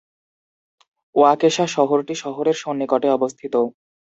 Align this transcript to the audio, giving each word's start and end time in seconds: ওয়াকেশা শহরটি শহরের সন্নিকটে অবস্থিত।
ওয়াকেশা 1.15 1.65
শহরটি 1.67 2.13
শহরের 2.23 2.55
সন্নিকটে 2.55 3.07
অবস্থিত। 3.09 3.53